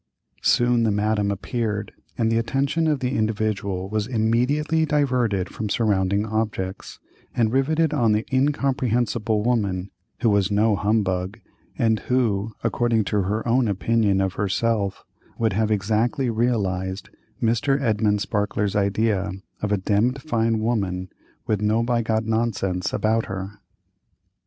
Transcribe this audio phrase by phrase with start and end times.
[0.41, 6.25] Soon the Madame appeared, and the attention of the Individual was immediately diverted from surrounding
[6.25, 6.99] objects
[7.35, 9.91] and riveted on the incomprehensible woman
[10.21, 11.39] who was "no humbug,"
[11.77, 15.03] and who, according to her own opinion of herself,
[15.37, 17.79] would have exactly realized Mr.
[17.79, 19.31] Edmund Sparkler's idea
[19.61, 21.09] of a "dem'd fine woman,
[21.45, 23.51] with nobigodnonsense about her."